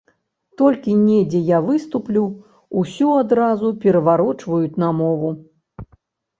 Толькі 0.61 0.95
недзе 1.01 1.41
я 1.49 1.59
выступлю, 1.67 2.25
усё 2.83 3.13
адразу 3.21 3.73
пераварочваюць 3.87 4.79
на 4.85 4.93
мову. 5.05 5.29